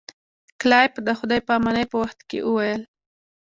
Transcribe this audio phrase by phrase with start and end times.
[0.61, 2.81] کلایف د خدای په امانی په وخت کې وویل.